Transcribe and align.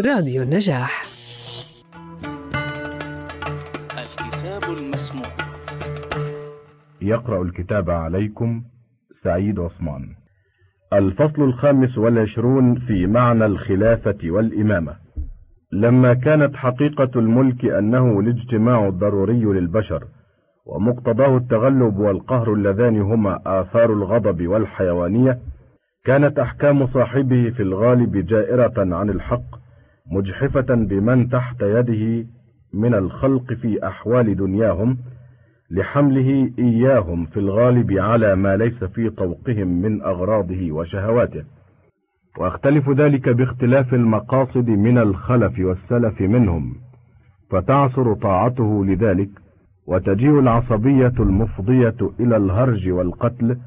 راديو 0.00 0.42
النجاح. 0.42 1.02
الكتاب 3.98 4.62
المسموع. 4.78 5.28
يقرأ 7.02 7.42
الكتاب 7.42 7.90
عليكم 7.90 8.62
سعيد 9.24 9.58
عثمان. 9.60 10.08
الفصل 10.92 11.42
الخامس 11.42 11.98
والعشرون 11.98 12.74
في 12.74 13.06
معنى 13.06 13.46
الخلافة 13.46 14.18
والإمامة. 14.24 14.96
لما 15.72 16.14
كانت 16.14 16.56
حقيقة 16.56 17.10
الملك 17.16 17.64
أنه 17.64 18.20
الاجتماع 18.20 18.88
الضروري 18.88 19.44
للبشر 19.44 20.04
ومقتضاه 20.66 21.36
التغلب 21.36 21.98
والقهر 21.98 22.52
اللذان 22.52 23.00
هما 23.00 23.40
آثار 23.46 23.92
الغضب 23.92 24.46
والحيوانية 24.46 25.38
كانت 26.04 26.38
أحكام 26.38 26.86
صاحبه 26.86 27.50
في 27.50 27.62
الغالب 27.62 28.26
جائرة 28.26 28.94
عن 28.94 29.10
الحق 29.10 29.65
مجحفة 30.10 30.74
بمن 30.74 31.28
تحت 31.28 31.62
يده 31.62 32.26
من 32.72 32.94
الخلق 32.94 33.52
في 33.52 33.86
أحوال 33.86 34.36
دنياهم 34.36 34.98
لحمله 35.70 36.50
إياهم 36.58 37.26
في 37.26 37.36
الغالب 37.40 37.92
على 37.92 38.36
ما 38.36 38.56
ليس 38.56 38.84
في 38.84 39.10
طوقهم 39.10 39.82
من 39.82 40.02
أغراضه 40.02 40.72
وشهواته. 40.72 41.44
ويختلف 42.38 42.90
ذلك 42.90 43.28
باختلاف 43.28 43.94
المقاصد 43.94 44.68
من 44.68 44.98
الخلف 44.98 45.58
والسلف 45.58 46.20
منهم 46.20 46.74
فتعصر 47.50 48.14
طاعته 48.14 48.84
لذلك 48.84 49.28
وتجيء 49.86 50.38
العصبية 50.38 51.12
المفضية 51.20 51.96
إلى 52.20 52.36
الهرج 52.36 52.88
والقتل 52.88 53.58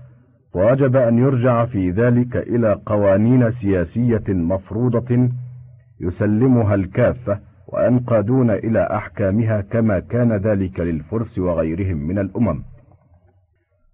ووجب 0.56 0.96
أن 0.96 1.18
يرجع 1.18 1.66
في 1.66 1.92
ذلك 1.92 2.36
إلى 2.36 2.82
قوانين 2.86 3.52
سياسية 3.52 4.24
مفروضة 4.28 5.30
يسلمها 6.02 6.76
الكافة 6.76 7.40
وينقادون 7.68 8.52
إلى 8.52 8.88
أحكامها 8.92 9.62
كما 9.62 10.00
كان 10.00 10.34
ذلك 10.34 10.80
للفرس 10.80 11.38
وغيرهم 11.38 11.98
من 11.98 12.20
الأمم. 12.20 12.64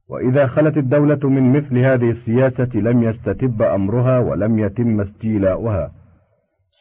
وإذا 0.09 0.47
خلت 0.47 0.77
الدولة 0.77 1.29
من 1.29 1.53
مثل 1.53 1.77
هذه 1.77 2.11
السياسة 2.11 2.69
لم 2.75 3.03
يستتب 3.03 3.61
أمرها 3.61 4.19
ولم 4.19 4.59
يتم 4.59 5.01
استيلاؤها. 5.01 5.91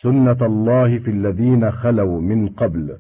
سنة 0.03 0.47
الله 0.47 0.99
في 0.99 1.11
الذين 1.11 1.71
خلوا 1.71 2.21
من 2.21 2.49
قبل. 2.49 2.97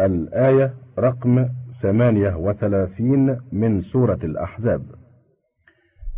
الآية 0.00 0.74
رقم 0.98 1.48
ثمانية 1.82 2.36
وثلاثين 2.36 3.36
من 3.52 3.82
سورة 3.82 4.18
الأحزاب. 4.24 4.82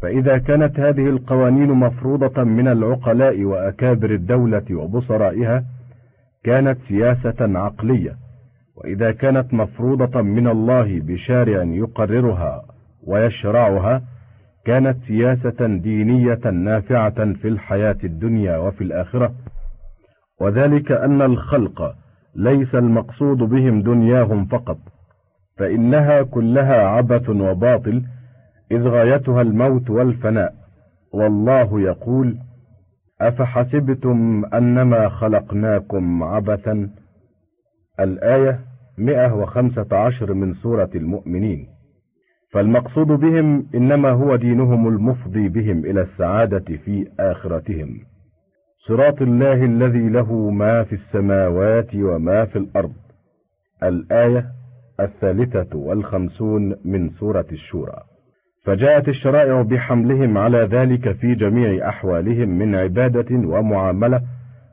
فإذا 0.03 0.39
كانت 0.39 0.81
هذه 0.81 1.06
القوانين 1.09 1.70
مفروضة 1.70 2.43
من 2.43 2.69
العقلاء 2.69 3.45
وأكابر 3.45 4.11
الدولة 4.11 4.65
وبصرائها 4.70 5.65
كانت 6.45 6.79
سياسة 6.89 7.59
عقلية. 7.59 8.17
وإذا 8.77 9.12
كانت 9.12 9.55
مفروضة 9.55 10.23
من 10.23 10.48
الله 10.48 11.01
بشارع 11.01 11.62
يقررها 11.62 12.62
ويشرعها 13.06 14.03
كانت 14.67 14.97
سياسة 15.09 15.67
دينية 15.67 16.51
نافعة 16.51 17.33
في 17.33 17.48
الحياة 17.48 17.97
الدنيا 18.05 18.56
وفي 18.56 18.84
الآخرة. 18.84 19.33
وذلك 20.41 20.93
أن 20.93 21.23
الخلق 21.23 21.95
ليس 22.34 22.75
المقصود 22.75 23.39
بهم 23.39 23.83
دنياهم 23.83 24.47
فقط 24.47 24.78
فإنها 25.56 26.23
كلها 26.23 26.87
عبث 26.87 27.28
وباطل 27.28 28.03
إذ 28.70 28.88
غايتها 28.88 29.42
الموت 29.42 29.90
والفناء. 29.90 30.54
والله 31.12 31.80
يقول 31.80 32.38
أفحسبتم 33.20 34.44
أنما 34.54 35.08
خلقناكم 35.08 36.22
عبثا؟ 36.22 36.91
الآية 38.00 38.60
115 38.98 40.34
من 40.34 40.54
سورة 40.54 40.91
المؤمنين. 40.94 41.66
فالمقصود 42.53 43.06
بهم 43.06 43.66
إنما 43.75 44.10
هو 44.10 44.36
دينهم 44.36 44.88
المفضي 44.88 45.48
بهم 45.48 45.84
إلى 45.84 46.00
السعادة 46.00 46.76
في 46.76 47.06
آخرتهم. 47.20 48.00
صراط 48.86 49.22
الله 49.22 49.64
الذي 49.64 50.09
له 50.09 50.50
ما 50.50 50.84
في 50.84 50.94
السماوات 50.94 51.94
وما 51.94 52.44
في 52.44 52.59
الأرض. 52.59 52.92
الآية 53.82 54.47
الثالثة 55.00 55.78
والخمسون 55.78 56.76
من 56.84 57.10
سورة 57.10 57.47
الشورى. 57.53 58.09
فجاءت 58.62 59.09
الشرائع 59.09 59.62
بحملهم 59.62 60.38
على 60.38 60.59
ذلك 60.59 61.12
في 61.12 61.34
جميع 61.34 61.88
أحوالهم 61.88 62.48
من 62.48 62.75
عبادة 62.75 63.37
ومعاملة 63.48 64.21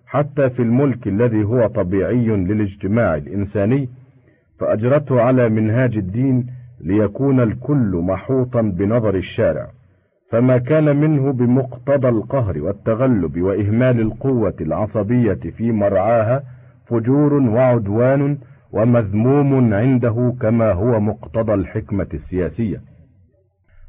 حتى 0.08 0.50
في 0.50 0.62
الملك 0.62 1.08
الذي 1.08 1.44
هو 1.44 1.68
طبيعي 1.68 2.28
للاجتماع 2.28 3.16
الإنساني 3.16 3.90
فأجرته 4.60 5.22
على 5.22 5.50
منهاج 5.50 5.98
الدين 5.98 6.48
ليكون 6.82 7.40
الكل 7.40 8.02
محوطا 8.08 8.62
بنظر 8.62 9.16
الشارع. 9.16 9.68
فما 10.32 10.58
كان 10.58 10.98
منه 10.98 11.34
بمقتضى 11.34 12.10
القهر 12.10 12.62
والتغلب 12.62 13.42
وإهمال 13.42 14.00
القوة 14.00 14.56
العصبية 14.62 15.40
في 15.58 15.72
مرعاها 15.72 16.44
فجور 16.88 17.34
وعدوان 17.34 18.38
ومذموم 18.72 19.74
عنده 19.74 20.36
كما 20.42 20.72
هو 20.72 21.00
مقتضى 21.00 21.54
الحكمة 21.54 22.08
السياسية. 22.14 22.82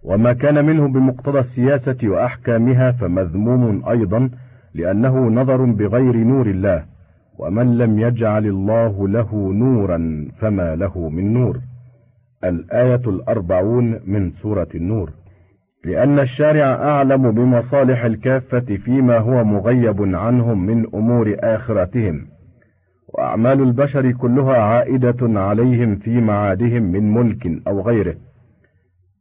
وما 0.09 0.33
كان 0.33 0.65
منه 0.65 0.89
بمقتضى 0.89 1.39
السياسة 1.39 1.97
وأحكامها 2.03 2.93
فمذموم 2.93 3.89
أيضا 3.89 4.31
لأنه 4.75 5.29
نظر 5.29 5.65
بغير 5.65 6.17
نور 6.17 6.47
الله 6.47 6.85
ومن 7.39 7.79
لم 7.79 7.99
يجعل 7.99 8.47
الله 8.47 9.09
له 9.09 9.53
نورا 9.53 10.29
فما 10.41 10.77
له 10.77 11.09
من 11.09 11.33
نور. 11.33 11.59
الآية 12.45 13.03
الأربعون 13.07 14.01
من 14.07 14.31
سورة 14.31 14.69
النور. 14.75 15.11
لأن 15.85 16.19
الشارع 16.19 16.65
أعلم 16.65 17.31
بمصالح 17.31 18.05
الكافة 18.05 18.77
فيما 18.85 19.19
هو 19.19 19.45
مغيب 19.45 20.15
عنهم 20.17 20.67
من 20.67 20.87
أمور 20.95 21.37
آخرتهم 21.41 22.27
وأعمال 23.09 23.63
البشر 23.63 24.13
كلها 24.13 24.57
عائدة 24.57 25.41
عليهم 25.41 25.97
في 25.97 26.21
معادهم 26.21 26.83
من 26.83 27.15
ملك 27.15 27.69
أو 27.69 27.81
غيره. 27.81 28.15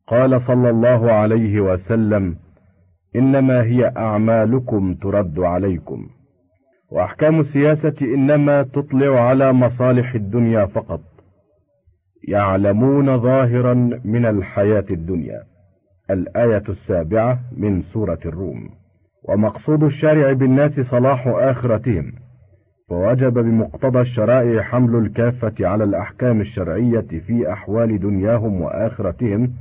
قال 0.08 0.42
صلى 0.48 0.70
الله 0.70 1.12
عليه 1.12 1.62
وسلم 1.62 2.36
إنما 3.16 3.64
هي 3.64 3.94
أعمالكم 3.98 4.94
ترد 4.94 5.40
عليكم. 5.40 6.08
وأحكام 6.92 7.40
السياسة 7.40 7.94
إنما 8.02 8.64
تطلع 8.64 9.20
على 9.20 9.54
مصالح 9.54 10.16
الدنيا 10.16 10.66
فقط. 10.66 11.02
يعلمون 12.28 13.18
ظاهرا 13.18 13.74
من 14.06 14.26
الحياة 14.26 14.86
الدنيا. 14.92 15.44
الآية 16.10 16.64
السابعة 16.70 17.40
من 17.58 17.82
سورة 17.82 18.20
الروم. 18.26 18.70
ومقصود 19.30 19.84
الشارع 19.84 20.34
بالناس 20.34 20.72
صلاح 20.92 21.28
آخرتهم. 21.28 22.14
فوجب 22.90 23.34
بمقتضى 23.34 24.00
الشرائع 24.00 24.62
حمل 24.62 24.96
الكافة 24.96 25.68
على 25.68 25.84
الأحكام 25.84 26.42
الشرعية 26.42 27.08
في 27.28 27.54
أحوال 27.54 28.00
دنياهم 28.00 28.62
وآخرتهم. 28.62 29.54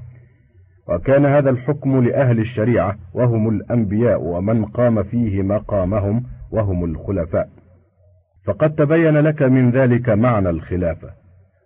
وكان 0.88 1.26
هذا 1.26 1.50
الحكم 1.50 2.04
لأهل 2.04 2.38
الشريعة 2.38 2.96
وهم 3.14 3.48
الأنبياء 3.48 4.22
ومن 4.22 4.64
قام 4.64 5.02
فيه 5.02 5.42
مقامهم 5.42 6.22
وهم 6.50 6.84
الخلفاء. 6.84 7.48
فقد 8.46 8.74
تبين 8.74 9.16
لك 9.16 9.42
من 9.42 9.70
ذلك 9.70 10.08
معنى 10.08 10.50
الخلافة 10.50 11.08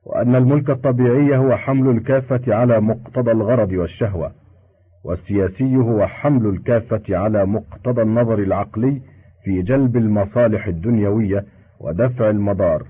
وأن 0.06 0.34
الملك 0.36 0.70
الطبيعي 0.70 1.36
هو 1.36 1.56
حمل 1.56 1.91
الكافة 1.91 2.54
على 2.54 2.81
مقتضى 2.81 3.31
الغرض 3.31 3.72
والشهوة 3.72 4.32
والسياسي 5.04 5.76
هو 5.76 6.06
حمل 6.06 6.47
الكافة 6.47 7.02
على 7.16 7.47
مقتضى 7.47 8.02
النظر 8.02 8.38
العقلي 8.38 9.00
في 9.44 9.62
جلب 9.62 9.97
المصالح 9.97 10.66
الدنيوية 10.66 11.44
ودفع 11.81 12.31
المضار. 12.31 12.82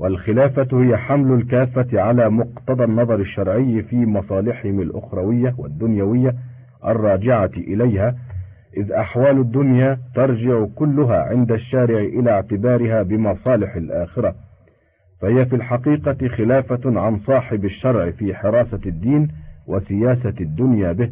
والخلافة 0.00 0.68
هي 0.82 0.96
حمل 0.96 1.32
الكافة 1.32 2.00
على 2.00 2.30
مقتضى 2.30 2.84
النظر 2.84 3.20
الشرعي 3.20 3.82
في 3.82 4.06
مصالحهم 4.06 4.80
الأخروية 4.80 5.54
والدنيوية 5.58 6.34
الراجعة 6.86 7.50
إليها 7.56 8.14
إذ 8.76 8.92
أحوال 8.92 9.38
الدنيا 9.38 9.98
ترجع 10.14 10.66
كلها 10.74 11.22
عند 11.22 11.52
الشارع 11.52 11.98
إلى 11.98 12.30
اعتبارها 12.30 13.02
بمصالح 13.02 13.76
الآخرة. 13.76 14.34
فهي 15.20 15.46
في 15.46 15.56
الحقيقة 15.56 16.28
خلافة 16.28 17.00
عن 17.00 17.18
صاحب 17.18 17.64
الشرع 17.64 18.10
في 18.10 18.34
حراسة 18.34 18.80
الدين 18.86 19.28
وسياسة 19.66 20.34
الدنيا 20.40 20.92
به. 20.92 21.10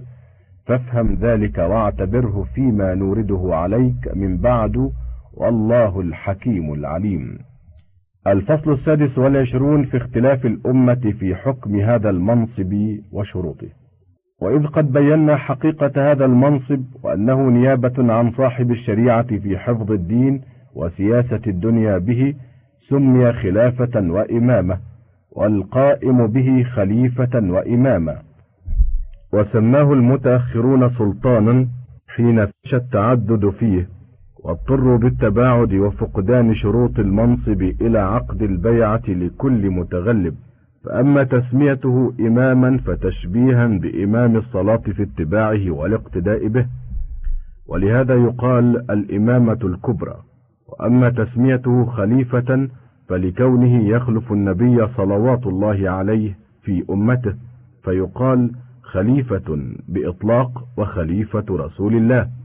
فافهم 0.67 1.15
ذلك 1.15 1.59
واعتبره 1.59 2.47
فيما 2.55 2.95
نورده 2.95 3.49
عليك 3.53 4.17
من 4.17 4.37
بعد 4.37 4.91
والله 5.35 6.01
الحكيم 6.01 6.73
العليم. 6.75 7.48
الفصل 8.33 8.73
السادس 8.73 9.19
والعشرون 9.19 9.85
في 9.85 9.97
اختلاف 9.97 10.47
الأمة 10.47 11.15
في 11.21 11.35
حكم 11.35 11.81
هذا 11.81 12.11
المنصب 12.11 12.99
وشروطه. 13.13 13.69
وإذ 14.41 14.67
قد 14.67 14.93
بينا 14.93 15.37
حقيقة 15.37 16.13
هذا 16.13 16.25
المنصب 16.25 16.85
وأنه 17.03 17.51
نيابة 17.51 18.13
عن 18.13 18.33
صاحب 18.33 18.71
الشريعة 18.71 19.39
في 19.39 19.59
حفظ 19.59 19.93
الدين 19.93 20.41
وسياسة 20.75 21.41
الدنيا 21.47 21.99
به 21.99 22.35
سمي 22.89 23.33
خلافة 23.33 24.11
وإمامة 24.11 24.79
والقائم 25.33 26.27
به 26.27 26.63
خليفة 26.63 27.31
وإماما 27.35 28.17
وسماه 29.33 29.93
المتأخرون 29.93 30.91
سلطانا 30.99 31.69
حين 32.09 32.47
فش 32.47 32.75
التعدد 32.75 33.51
فيه. 33.51 33.98
واضطروا 34.45 34.99
بالتباعد 34.99 35.75
وفقدان 35.75 36.55
شروط 36.55 36.99
المنصب 36.99 37.63
إلى 37.63 37.99
عقد 37.99 38.43
البيعة 38.43 39.03
لكل 39.09 39.71
متغلب. 39.71 40.35
فأما 40.85 41.23
تسميته 41.23 42.13
إماما 42.21 42.79
فتشبيها 42.79 43.67
بإمام 43.67 44.37
الصلاة 44.37 44.77
في 44.77 45.03
اتباعه 45.03 45.71
والاقتداء 45.71 46.49
به. 46.49 46.67
ولهذا 47.67 48.15
يقال 48.15 48.91
الإمامة 48.91 49.59
الكبرى. 49.65 50.17
وأما 50.69 51.09
تسميته 51.11 51.87
خليفة 51.87 52.69
فلكونه 53.09 53.89
يخلف 53.89 54.33
النبي 54.33 54.87
صلوات 54.97 55.47
الله 55.47 55.91
عليه 55.91 56.39
في 56.63 56.85
أمته 56.91 57.35
فيقال 57.85 58.51
خليفة 58.83 59.59
بإطلاق 59.89 60.65
وخليفة 60.77 61.45
رسول 61.51 61.95
الله. 61.95 62.38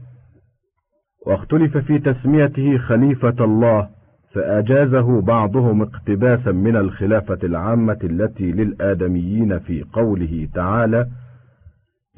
واختلف 1.26 1.76
في 1.76 1.98
تسميته 1.98 2.78
خليفة 2.78 3.44
الله 3.44 3.88
فأجازه 4.34 5.20
بعضهم 5.20 5.82
اقتباسا 5.82 6.52
من 6.52 6.76
الخلافة 6.76 7.38
العامة 7.44 7.98
التي 8.04 8.52
للآدميين 8.52 9.58
في 9.58 9.84
قوله 9.92 10.48
تعالى 10.54 11.06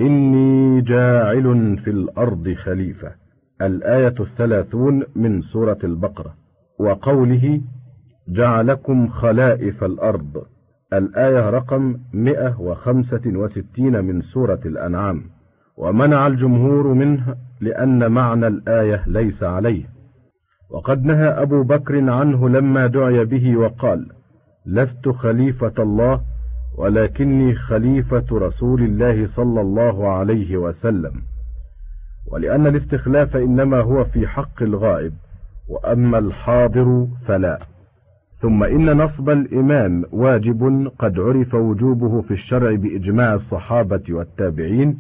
إني 0.01 0.81
جاعل 0.81 1.79
في 1.85 1.91
الأرض 1.91 2.53
خليفة. 2.53 3.13
الآية 3.63 4.15
الثلاثون 4.21 5.03
من 5.17 5.43
سورة 5.43 5.79
البقرة. 5.85 6.35
وقوله 6.79 7.61
جعلكم 8.29 9.09
خلائف 9.09 9.85
الأرض. 9.85 10.43
الآية 10.93 11.51
رقم 11.51 11.97
165 12.13 14.05
من 14.05 14.23
سورة 14.23 14.61
الأنعام. 14.67 15.23
ومنع 15.77 16.27
الجمهور 16.27 16.95
منه 16.95 17.37
لأن 17.61 18.13
معنى 18.13 18.47
الآية 18.47 19.03
ليس 19.07 19.43
عليه. 19.43 19.85
وقد 20.71 21.05
نهى 21.05 21.29
أبو 21.29 21.63
بكر 21.63 22.11
عنه 22.11 22.49
لما 22.49 22.87
دعي 22.87 23.25
به 23.25 23.57
وقال 23.57 24.07
لست 24.67 25.09
خليفة 25.09 25.73
الله 25.79 26.21
ولكني 26.79 27.55
خليفة 27.55 28.25
رسول 28.33 28.83
الله 28.83 29.29
صلى 29.37 29.61
الله 29.61 30.09
عليه 30.09 30.57
وسلم. 30.57 31.13
ولأن 32.33 32.67
الاستخلاف 32.67 33.37
إنما 33.37 33.81
هو 33.81 34.05
في 34.05 34.27
حق 34.27 34.63
الغائب 34.63 35.13
وأما 35.69 36.19
الحاضر 36.19 37.07
فلا. 37.27 37.59
ثم 38.41 38.65
إن 38.65 38.97
نصب 38.97 39.31
الإمام 39.31 40.05
واجب 40.13 40.91
قد 40.99 41.19
عرف 41.21 41.55
وجوبه 41.55 42.23
في 42.23 42.31
الشرع 42.31 42.75
بإجماع 42.75 43.35
الصحابة 43.35 44.03
والتابعين 44.11 44.99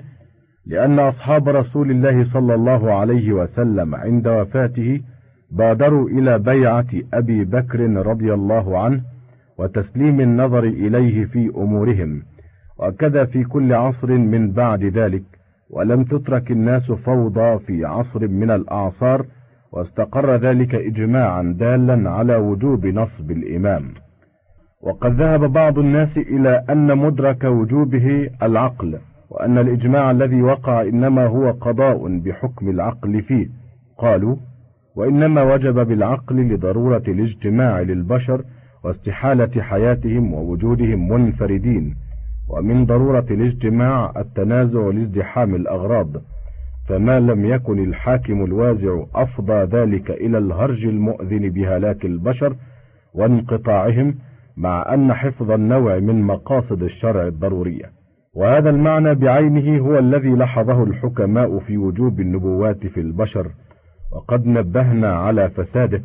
لأن 0.66 0.98
أصحاب 0.98 1.48
رسول 1.48 1.90
الله 1.90 2.32
صلى 2.32 2.54
الله 2.54 2.92
عليه 2.94 3.32
وسلم 3.32 3.94
عند 3.94 4.28
وفاته 4.28 5.00
بادروا 5.50 6.08
إلى 6.08 6.38
بيعة 6.38 6.86
أبي 7.14 7.44
بكر 7.44 7.80
رضي 8.06 8.34
الله 8.34 8.78
عنه 8.78 9.00
وتسليم 9.58 10.20
النظر 10.20 10.64
إليه 10.64 11.24
في 11.24 11.50
أمورهم 11.56 12.22
وكذا 12.78 13.24
في 13.24 13.44
كل 13.44 13.72
عصر 13.72 14.10
من 14.12 14.52
بعد 14.52 14.84
ذلك 14.84 15.22
ولم 15.70 16.04
تترك 16.04 16.50
الناس 16.50 16.92
فوضى 16.92 17.58
في 17.58 17.84
عصر 17.84 18.28
من 18.28 18.50
الأعصار 18.50 19.26
واستقر 19.72 20.36
ذلك 20.36 20.74
إجماعا 20.74 21.42
دالا 21.58 22.10
على 22.10 22.36
وجوب 22.36 22.86
نصب 22.86 23.30
الإمام. 23.30 23.94
وقد 24.82 25.20
ذهب 25.20 25.52
بعض 25.52 25.78
الناس 25.78 26.16
إلى 26.16 26.64
أن 26.70 26.98
مدرك 26.98 27.44
وجوبه 27.44 28.30
العقل 28.42 28.98
وأن 29.30 29.58
الإجماع 29.58 30.10
الذي 30.10 30.42
وقع 30.42 30.82
إنما 30.82 31.26
هو 31.26 31.50
قضاء 31.50 32.18
بحكم 32.18 32.70
العقل 32.70 33.22
فيه. 33.22 33.48
قالوا 33.98 34.36
وإنما 34.96 35.42
وجب 35.42 35.86
بالعقل 35.86 36.36
لضرورة 36.36 37.02
الاجتماع 37.08 37.80
للبشر 37.80 38.44
واستحالة 38.84 39.62
حياتهم 39.62 40.34
ووجودهم 40.34 41.08
منفردين 41.08 41.94
ومن 42.48 42.86
ضرورة 42.86 43.26
الاجتماع 43.30 44.12
التنازع 44.16 44.88
لازدحام 44.88 45.54
الأغراض. 45.54 46.08
فما 46.88 47.20
لم 47.20 47.44
يكن 47.44 47.84
الحاكم 47.84 48.44
الوازع 48.44 49.04
أفضى 49.14 49.64
ذلك 49.64 50.10
إلى 50.10 50.38
الهرج 50.38 50.86
المؤذن 50.86 51.48
بهلاك 51.48 52.04
البشر 52.04 52.56
وانقطاعهم 53.14 54.14
مع 54.56 54.94
أن 54.94 55.12
حفظ 55.12 55.50
النوع 55.50 55.98
من 55.98 56.22
مقاصد 56.22 56.82
الشرع 56.82 57.26
الضرورية. 57.26 57.95
وهذا 58.36 58.70
المعنى 58.70 59.14
بعينه 59.14 59.78
هو 59.78 59.98
الذي 59.98 60.28
لحظه 60.28 60.82
الحكماء 60.82 61.58
في 61.58 61.76
وجوب 61.76 62.20
النبوات 62.20 62.86
في 62.86 63.00
البشر 63.00 63.50
وقد 64.12 64.46
نبهنا 64.46 65.08
على 65.12 65.50
فساده 65.50 66.02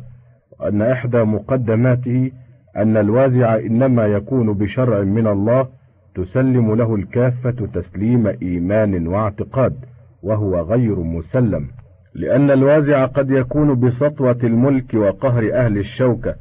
وأن 0.60 0.82
إحدى 0.82 1.22
مقدماته 1.22 2.30
أن 2.76 2.96
الوازع 2.96 3.56
إنما 3.56 4.06
يكون 4.06 4.52
بشرع 4.52 5.02
من 5.02 5.26
الله 5.26 5.68
تسلم 6.14 6.74
له 6.74 6.94
الكافة 6.94 7.66
تسليم 7.74 8.26
إيمان 8.26 9.06
واعتقاد 9.06 9.76
وهو 10.22 10.60
غير 10.60 11.00
مسلم 11.00 11.68
لأن 12.14 12.50
الوازع 12.50 13.06
قد 13.06 13.30
يكون 13.30 13.80
بسطوة 13.80 14.38
الملك 14.44 14.94
وقهر 14.94 15.54
أهل 15.54 15.78
الشوكة 15.78 16.34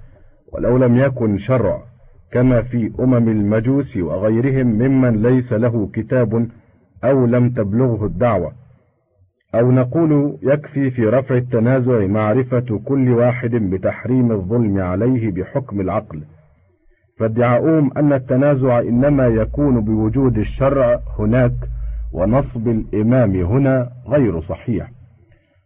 ولو 0.53 0.77
لم 0.77 0.95
يكن 0.97 1.37
شرع 1.37 1.90
كما 2.31 2.61
في 2.61 2.91
أمم 2.99 3.29
المجوس 3.29 3.97
وغيرهم 3.97 4.67
ممن 4.67 5.21
ليس 5.21 5.53
له 5.53 5.89
كتاب 5.93 6.47
أو 7.03 7.25
لم 7.25 7.49
تبلغه 7.49 8.05
الدعوة. 8.05 8.51
أو 9.55 9.71
نقول 9.71 10.37
يكفي 10.43 10.91
في 10.91 11.05
رفع 11.05 11.35
التنازع 11.35 12.05
معرفة 12.05 12.79
كل 12.85 13.09
واحد 13.09 13.49
بتحريم 13.55 14.31
الظلم 14.31 14.79
عليه 14.79 15.31
بحكم 15.31 15.81
العقل. 15.81 16.23
فادعاؤهم 17.19 17.97
أن 17.97 18.13
التنازع 18.13 18.79
إنما 18.79 19.27
يكون 19.27 19.81
بوجود 19.81 20.37
الشرع 20.37 20.99
هناك 21.19 21.53
ونصب 22.13 22.67
الإمام 22.67 23.35
هنا 23.35 23.89
غير 24.07 24.41
صحيح. 24.41 24.91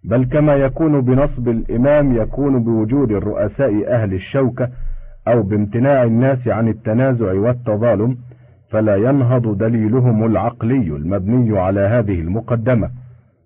بل 0.04 0.26
كما 0.26 0.56
يكون 0.56 1.02
بنصب 1.02 1.50
الإمام 1.50 2.16
يكون 2.16 2.64
بوجود 2.64 3.12
الرؤساء 3.12 3.88
أهل 3.94 4.14
الشوكة 4.14 4.70
أو 5.28 5.44
بامتناع 5.44 6.04
الناس 6.04 6.48
عن 6.48 6.68
التنازع 6.68 7.34
والتظالم 7.34 8.18
فلا 8.70 8.96
ينهض 8.96 9.58
دليلهم 9.58 10.26
العقلي 10.26 10.88
المبني 10.88 11.60
على 11.60 11.80
هذه 11.80 12.20
المقدمة. 12.20 12.90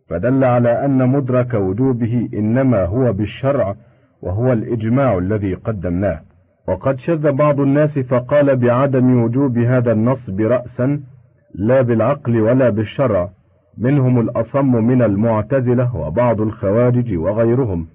فدل 0.10 0.44
على 0.44 0.86
أن 0.86 1.10
مدرك 1.10 1.54
وجوبه 1.54 2.30
إنما 2.34 2.86
هو 2.86 3.14
بالشرع 3.14 3.76
وهو 4.22 4.54
الإجماع 4.54 5.18
الذي 5.18 5.54
قدمناه. 5.54 6.20
وقد 6.68 7.00
شذ 7.00 7.32
بعض 7.32 7.60
الناس 7.60 8.00
فقال 8.00 8.56
بعدم 8.56 9.24
وجوب 9.24 9.58
هذا 9.58 9.92
النصب 9.92 10.42
رأسا 10.42 11.00
لا 11.56 11.82
بالعقل 11.82 12.42
ولا 12.42 12.70
بالشرع 12.70 13.30
منهم 13.78 14.20
الأصم 14.20 14.76
من 14.76 15.02
المعتزلة 15.02 15.96
وبعض 15.96 16.42
الخوارج 16.42 17.18
وغيرهم. 17.18 17.88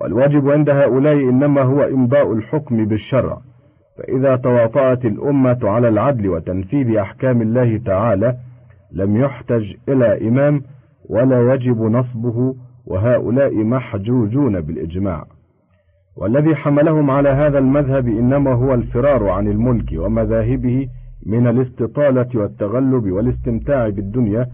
والواجب 0.00 0.50
عند 0.50 0.70
هؤلاء 0.70 1.14
إنما 1.14 1.62
هو 1.62 1.82
إمضاء 1.82 2.32
الحكم 2.32 2.84
بالشرع. 2.84 3.38
فإذا 3.98 4.36
تواطأت 4.36 5.04
الأمة 5.04 5.58
على 5.62 5.88
العدل 5.88 6.28
وتنفيذ 6.28 6.96
أحكام 6.96 7.42
الله 7.42 7.78
تعالى 7.78 8.36
لم 8.92 9.16
يحتج 9.16 9.74
إلى 9.88 10.28
إمام 10.28 10.62
ولا 11.08 11.54
يجب 11.54 11.82
نصبه 11.82 12.54
وهؤلاء 12.86 13.64
محجوجون 13.64 14.60
بالإجماع. 14.60 15.24
والذي 16.16 16.54
حملهم 16.54 17.10
على 17.10 17.28
هذا 17.28 17.58
المذهب 17.58 18.08
إنما 18.08 18.52
هو 18.52 18.74
الفرار 18.74 19.28
عن 19.28 19.48
الملك 19.48 19.92
ومذاهبه 19.96 20.88
من 21.26 21.46
الاستطالة 21.46 22.28
والتغلب 22.34 23.10
والاستمتاع 23.10 23.88
بالدنيا 23.88 24.46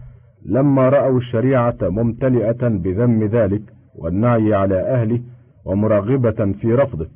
لما 0.46 0.88
رأوا 0.88 1.18
الشريعة 1.18 1.76
ممتلئة 1.82 2.68
بذم 2.68 3.24
ذلك 3.24 3.62
والنعي 3.94 4.54
على 4.54 4.80
أهله 4.80 5.20
ومراغبة 5.64 6.52
في 6.52 6.74
رفضه. 6.74 7.06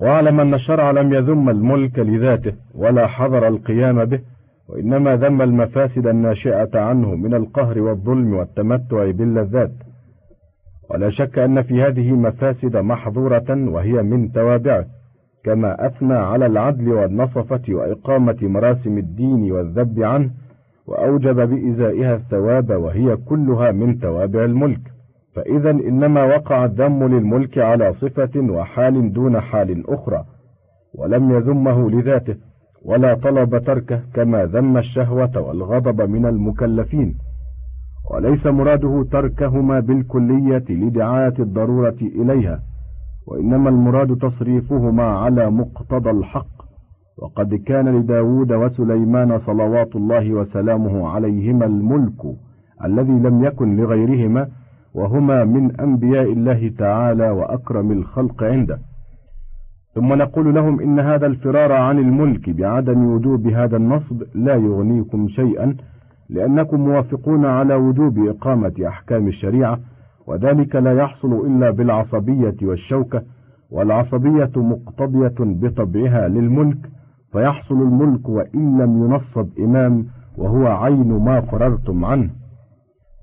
واعلم 0.00 0.40
أن 0.40 0.54
الشرع 0.54 0.90
لم 0.90 1.12
يذم 1.12 1.48
الملك 1.50 1.98
لذاته 1.98 2.52
ولا 2.74 3.06
حضر 3.06 3.48
القيام 3.48 4.04
به 4.04 4.20
وإنما 4.68 5.16
ذم 5.16 5.42
المفاسد 5.42 6.06
الناشئة 6.06 6.80
عنه 6.80 7.14
من 7.14 7.34
القهر 7.34 7.80
والظلم 7.80 8.34
والتمتع 8.34 9.10
باللذات. 9.10 9.72
ولا 10.90 11.10
شك 11.10 11.38
أن 11.38 11.62
في 11.62 11.82
هذه 11.82 12.12
مفاسد 12.12 12.76
محظورة 12.76 13.44
وهي 13.48 14.02
من 14.02 14.32
توابعه 14.32 14.86
كما 15.44 15.86
أثنى 15.86 16.14
على 16.14 16.46
العدل 16.46 16.88
والنصفة 16.88 17.62
وإقامة 17.68 18.36
مراسم 18.42 18.98
الدين 18.98 19.52
والذب 19.52 20.02
عنه 20.02 20.30
وأوجب 20.86 21.36
بإزائها 21.36 22.14
الثواب 22.14 22.70
وهي 22.70 23.16
كلها 23.16 23.72
من 23.72 23.98
توابع 23.98 24.44
الملك. 24.44 24.91
فإذا 25.34 25.70
إنما 25.70 26.24
وقع 26.24 26.64
الذم 26.64 27.04
للملك 27.04 27.58
على 27.58 27.92
صفة 27.92 28.40
وحال 28.40 29.12
دون 29.12 29.40
حال 29.40 29.90
أخرى 29.90 30.24
ولم 30.94 31.30
يذمه 31.30 31.90
لذاته 31.90 32.36
ولا 32.84 33.14
طلب 33.14 33.58
تركه 33.58 34.00
كما 34.14 34.44
ذم 34.44 34.76
الشهوة 34.76 35.40
والغضب 35.40 36.10
من 36.10 36.26
المكلفين. 36.26 37.14
وليس 38.10 38.46
مراده 38.46 39.04
تركهما 39.12 39.80
بالكلية 39.80 40.64
لدعاية 40.70 41.34
الضرورة 41.38 41.96
إليها 42.02 42.60
وإنما 43.26 43.70
المراد 43.70 44.18
تصريفهما 44.18 45.02
على 45.02 45.50
مقتضى 45.50 46.10
الحق. 46.10 46.62
وقد 47.18 47.54
كان 47.54 47.88
لداود 47.88 48.52
وسليمان 48.52 49.40
صلوات 49.46 49.96
الله 49.96 50.32
وسلامه 50.32 51.08
عليهما 51.08 51.66
الملك 51.66 52.20
الذي 52.84 53.12
لم 53.12 53.44
يكن 53.44 53.76
لغيرهما 53.76 54.48
وهما 54.94 55.44
من 55.44 55.80
أنبياء 55.80 56.32
الله 56.32 56.72
تعالى 56.78 57.30
وأكرم 57.30 57.92
الخلق 57.92 58.42
عنده. 58.42 58.78
ثم 59.94 60.14
نقول 60.14 60.54
لهم 60.54 60.80
إن 60.80 61.00
هذا 61.00 61.26
الفرار 61.26 61.72
عن 61.72 61.98
الملك 61.98 62.50
بعدم 62.50 63.04
وجوب 63.04 63.46
هذا 63.46 63.76
النصب 63.76 64.22
لا 64.34 64.54
يغنيكم 64.54 65.28
شيئا 65.28 65.76
لأنكم 66.30 66.80
موافقون 66.80 67.44
على 67.46 67.74
وجوب 67.74 68.18
إقامة 68.28 68.72
أحكام 68.86 69.28
الشريعة 69.28 69.78
وذلك 70.26 70.76
لا 70.76 70.92
يحصل 70.92 71.46
إلا 71.46 71.70
بالعصبية 71.70 72.56
والشوكة 72.62 73.22
والعصبية 73.70 74.50
مقتضية 74.56 75.34
بطبعها 75.40 76.28
للملك 76.28 76.90
فيحصل 77.32 77.74
الملك 77.74 78.28
وإن 78.28 78.78
لم 78.82 79.04
ينصب 79.04 79.48
إمام 79.58 80.06
وهو 80.36 80.66
عين 80.66 81.12
ما 81.12 81.40
فررتم 81.40 82.04
عنه. 82.04 82.30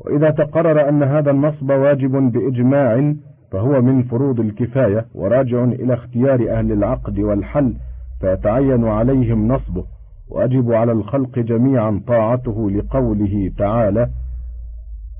وإذا 0.06 0.30
تقرر 0.30 0.90
أن 0.90 1.04
هذا 1.04 1.32
النصب 1.32 1.70
واجب 1.70 2.12
بإجماع 2.12 3.14
فهو 3.52 3.82
من 3.82 4.04
فروض 4.04 4.40
الكفاية 4.40 5.06
وراجع 5.16 5.64
إلى 5.64 5.94
اختيار 5.94 6.50
أهل 6.50 6.72
العقد 6.72 7.20
والحل 7.20 7.74
فيتعين 8.22 8.88
عليهم 8.88 9.48
نصبه 9.48 9.86
وأجب 10.30 10.72
على 10.72 10.92
الخلق 10.92 11.40
جميعا 11.40 12.02
طاعته 12.08 12.72
لقوله 12.72 13.52
تعالى 13.58 14.10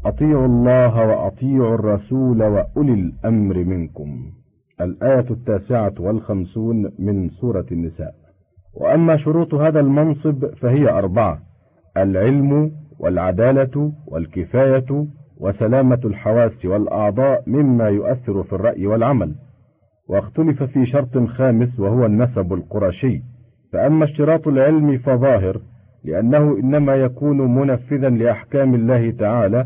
أطيعوا 0.06 0.46
الله 0.46 1.08
وأطيعوا 1.08 1.76
الرسول 1.76 2.44
وأولي 2.44 2.94
الأمر 2.94 3.64
منكم. 3.64 4.32
الآية 4.82 5.26
التاسعة 5.32 5.94
والخمسون 6.00 6.92
من 7.00 7.30
سورة 7.30 7.66
النساء. 7.72 8.14
وأما 8.74 9.18
شروط 9.18 9.54
هذا 9.54 9.80
المنصب 9.80 10.46
فهي 10.46 10.90
أربعة 10.90 11.40
العلم 11.98 12.72
والعدالة 13.00 13.92
والكفاية 14.08 15.06
وسلامة 15.38 16.00
الحواس 16.06 16.66
والأعضاء 16.66 17.44
مما 17.48 17.88
يؤثر 17.88 18.44
في 18.44 18.54
الرأي 18.54 18.88
والعمل. 18.88 19.36
واختلف 20.08 20.64
في 20.64 20.86
شرط 20.86 21.18
خامس 21.18 21.80
وهو 21.80 22.06
النسب 22.06 22.54
القرشي. 22.54 23.22
فأما 23.74 24.04
اشتراط 24.04 24.48
العلم 24.48 24.98
فظاهر 24.98 25.62
لأنه 26.04 26.58
إنما 26.64 26.96
يكون 26.96 27.56
منفذا 27.56 28.10
لأحكام 28.10 28.76
الله 28.76 29.12
تعالى 29.12 29.66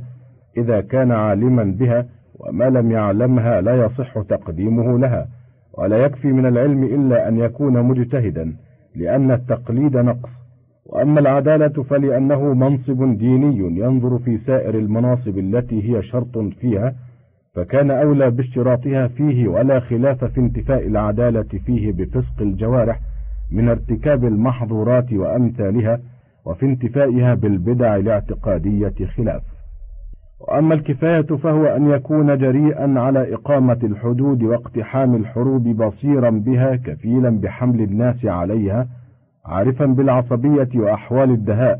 إذا 0.57 0.81
كان 0.81 1.11
عالما 1.11 1.63
بها 1.63 2.05
وما 2.39 2.69
لم 2.69 2.91
يعلمها 2.91 3.61
لا 3.61 3.85
يصح 3.85 4.21
تقديمه 4.21 4.99
لها. 4.99 5.27
ولا 5.77 5.97
يكفي 5.97 6.27
من 6.27 6.45
العلم 6.45 6.83
إلا 6.83 7.27
أن 7.27 7.39
يكون 7.39 7.83
مجتهدا 7.83 8.53
لأن 8.95 9.31
التقليد 9.31 9.97
نقص. 9.97 10.42
وأما 10.93 11.19
العدالة 11.19 11.83
فلأنه 11.83 12.53
منصب 12.53 13.17
ديني 13.17 13.79
ينظر 13.79 14.19
في 14.19 14.37
سائر 14.37 14.75
المناصب 14.75 15.37
التي 15.37 15.89
هي 15.89 16.01
شرط 16.01 16.37
فيها 16.37 16.93
فكان 17.55 17.91
أولى 17.91 18.31
باشتراطها 18.31 19.07
فيه 19.07 19.47
ولا 19.47 19.79
خلاف 19.79 20.25
في 20.25 20.39
انتفاء 20.39 20.87
العدالة 20.87 21.43
فيه 21.65 21.91
بفسق 21.91 22.41
الجوارح 22.41 22.99
من 23.51 23.69
ارتكاب 23.69 24.25
المحظورات 24.25 25.13
وأمثالها 25.13 25.99
وفي 26.45 26.65
انتفائها 26.65 27.33
بالبدع 27.33 27.95
الاعتقادية 27.95 29.05
خلاف. 29.17 29.41
وأما 30.39 30.73
الكفاية 30.73 31.21
فهو 31.21 31.65
أن 31.65 31.89
يكون 31.89 32.37
جريئا 32.37 32.99
على 32.99 33.33
إقامة 33.33 33.79
الحدود 33.83 34.43
واقتحام 34.43 35.15
الحروب 35.15 35.63
بصيرا 35.63 36.29
بها 36.29 36.75
كفيلا 36.75 37.29
بحمل 37.29 37.81
الناس 37.81 38.25
عليها 38.25 38.87
عارفا 39.45 39.85
بالعصبية 39.85 40.69
وأحوال 40.75 41.31
الدهاء 41.31 41.79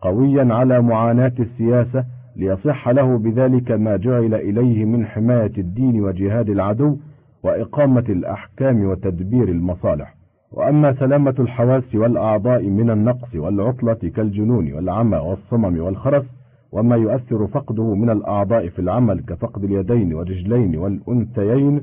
قويا 0.00 0.54
على 0.54 0.82
معاناة 0.82 1.32
السياسة 1.40 2.04
ليصح 2.36 2.88
له 2.88 3.18
بذلك 3.18 3.70
ما 3.70 3.96
جعل 3.96 4.34
إليه 4.34 4.84
من 4.84 5.06
حماية 5.06 5.52
الدين 5.58 6.00
وجهاد 6.00 6.50
العدو 6.50 6.96
وإقامة 7.42 8.04
الأحكام 8.08 8.84
وتدبير 8.84 9.48
المصالح. 9.48 10.14
وأما 10.52 10.92
سلامة 10.94 11.34
الحواس 11.38 11.94
والأعضاء 11.94 12.62
من 12.62 12.90
النقص 12.90 13.34
والعطلة 13.34 13.94
كالجنون 13.94 14.72
والعمى 14.72 15.16
والصمم 15.16 15.80
والخرس 15.80 16.24
وما 16.72 16.96
يؤثر 16.96 17.46
فقده 17.46 17.94
من 17.94 18.10
الأعضاء 18.10 18.68
في 18.68 18.78
العمل 18.78 19.20
كفقد 19.20 19.64
اليدين 19.64 20.14
والرجلين 20.14 20.76
والأنثيين 20.76 21.82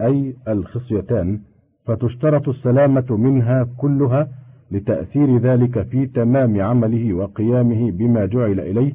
أي 0.00 0.34
الخصيتان 0.48 1.40
فتشترط 1.86 2.48
السلامة 2.48 3.06
منها 3.10 3.66
كلها 3.76 4.28
لتأثير 4.70 5.38
ذلك 5.38 5.82
في 5.82 6.06
تمام 6.06 6.60
عمله 6.60 7.14
وقيامه 7.14 7.90
بما 7.90 8.26
جعل 8.26 8.60
إليه 8.60 8.92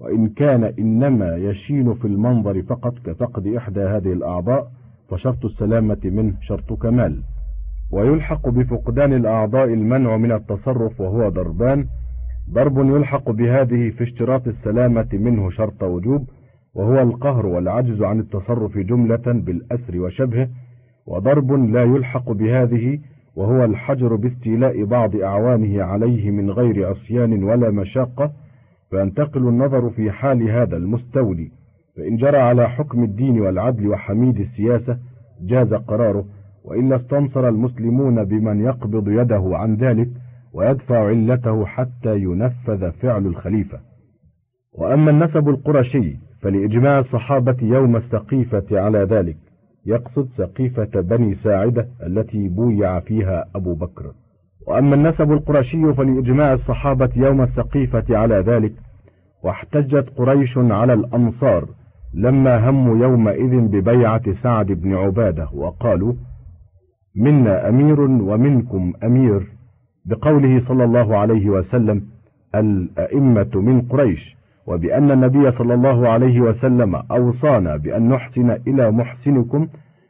وإن 0.00 0.28
كان 0.28 0.64
إنما 0.64 1.36
يشين 1.36 1.94
في 1.94 2.04
المنظر 2.04 2.62
فقط 2.62 2.94
كفقد 3.06 3.46
إحدى 3.46 3.80
هذه 3.80 4.12
الأعضاء 4.12 4.70
فشرط 5.08 5.44
السلامة 5.44 5.98
منه 6.04 6.34
شرط 6.40 6.72
كمال. 6.72 7.22
ويلحق 7.90 8.48
بفقدان 8.48 9.12
الأعضاء 9.12 9.64
المنع 9.64 10.16
من 10.16 10.32
التصرف 10.32 11.00
وهو 11.00 11.28
ضربان. 11.28 11.86
ضرب 12.50 12.78
يلحق 12.78 13.30
بهذه 13.30 13.90
في 13.90 14.04
اشتراط 14.04 14.48
السلامة 14.48 15.08
منه 15.12 15.50
شرط 15.50 15.82
وجوب 15.82 16.28
وهو 16.74 17.02
القهر 17.02 17.46
والعجز 17.46 18.02
عن 18.02 18.20
التصرف 18.20 18.78
جملة 18.78 19.22
بالأسر 19.26 20.00
وشبهه. 20.00 20.48
وضرب 21.06 21.52
لا 21.52 21.82
يلحق 21.82 22.32
بهذه 22.32 22.98
وهو 23.36 23.64
الحجر 23.64 24.14
باستيلاء 24.14 24.84
بعض 24.84 25.16
أعوانه 25.16 25.82
عليه 25.82 26.30
من 26.30 26.50
غير 26.50 26.88
عصيان 26.88 27.44
ولا 27.44 27.70
مشاقة 27.70 28.32
فينتقل 28.90 29.48
النظر 29.48 29.90
في 29.90 30.10
حال 30.10 30.50
هذا 30.50 30.76
المستولي. 30.76 31.50
فإن 31.96 32.16
جرى 32.16 32.36
على 32.36 32.68
حكم 32.68 33.04
الدين 33.04 33.40
والعدل 33.40 33.88
وحميد 33.88 34.40
السياسة 34.40 34.98
جاز 35.42 35.74
قراره 35.74 36.24
وإلا 36.64 36.96
استنصر 36.96 37.48
المسلمون 37.48 38.24
بمن 38.24 38.60
يقبض 38.60 39.08
يده 39.08 39.50
عن 39.52 39.74
ذلك 39.74 40.08
ويدفع 40.52 41.06
علته 41.06 41.66
حتى 41.66 42.16
ينفذ 42.16 42.92
فعل 42.92 43.26
الخليفة. 43.26 43.78
وأما 44.72 45.10
النسب 45.10 45.48
القرشي 45.48 46.16
فلإجماع 46.40 46.98
الصحابة 46.98 47.56
يوم 47.62 47.96
السقيفة 47.96 48.80
على 48.80 48.98
ذلك. 48.98 49.36
يقصد 49.86 50.28
سقيفة 50.36 51.00
بني 51.00 51.34
ساعدة 51.34 51.88
التي 52.06 52.48
بويع 52.48 53.00
فيها 53.00 53.44
أبو 53.54 53.74
بكر. 53.74 54.12
وأما 54.66 54.94
النسب 54.94 55.32
القرشي 55.32 55.94
فلإجماع 55.94 56.52
الصحابة 56.52 57.10
يوم 57.16 57.42
السقيفة 57.42 58.04
على 58.10 58.34
ذلك 58.34 58.72
واحتجت 59.42 60.08
قريش 60.16 60.58
على 60.58 60.92
الأنصار 60.92 61.68
لما 62.14 62.70
هموا 62.70 62.96
يومئذ 62.96 63.60
ببيعة 63.60 64.22
سعد 64.42 64.66
بن 64.66 64.94
عبادة 64.94 65.48
وقالوا 65.54 66.12
منا 67.16 67.68
أمير 67.68 68.00
ومنكم 68.00 68.92
أمير. 69.04 69.46
بقوله 70.04 70.64
صلى 70.68 70.84
الله 70.84 71.16
عليه 71.16 71.50
وسلم 71.50 72.02
الأئمة 72.54 73.50
من 73.54 73.82
قريش. 73.82 74.36
وبأن 74.66 75.10
النبي 75.10 75.52
صلى 75.52 75.74
الله 75.74 76.08
عليه 76.08 76.40
وسلم 76.40 76.94
أوصانا 76.94 77.76
بأن 77.76 78.08
نحسن 78.08 78.50
إلى 78.50 78.90
محسنكم 78.90 79.68